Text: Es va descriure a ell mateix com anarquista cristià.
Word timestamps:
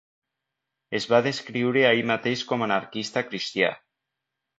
Es 0.99 1.03
va 1.11 1.19
descriure 1.27 1.83
a 1.89 1.91
ell 1.97 2.01
mateix 2.13 2.41
com 2.53 2.65
anarquista 2.69 3.23
cristià. 3.29 3.71